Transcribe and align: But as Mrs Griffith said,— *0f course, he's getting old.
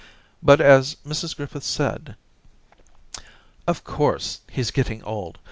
But 0.41 0.59
as 0.59 0.95
Mrs 1.05 1.37
Griffith 1.37 1.63
said,— 1.63 2.15
*0f 3.67 3.83
course, 3.83 4.39
he's 4.49 4.71
getting 4.71 5.03
old. 5.03 5.37